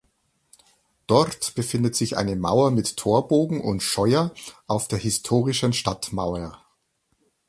[1.05, 4.33] Dort befindet sich eine Mauer mit Torbogen und Scheuer
[4.65, 6.65] auf der historischen Stadtmauer.